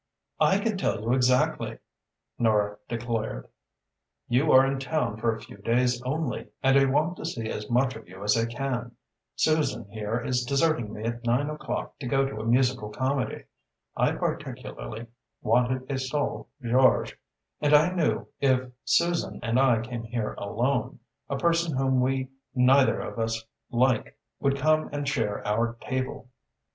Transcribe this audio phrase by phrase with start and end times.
[0.39, 1.77] "I can tell you exactly,"
[2.39, 3.47] Nora declared.
[4.27, 7.69] "You are in town for a few days only, and I want to see as
[7.69, 8.93] much of you as I can;
[9.35, 13.43] Susan here is deserting me at nine o'clock to go to a musical comedy;
[13.95, 15.05] I particularly
[15.43, 17.15] wanted a sole Georges,
[17.61, 20.97] and I knew, if Susan and I came here alone,
[21.29, 26.27] a person whom we neither of us like would come and share our table.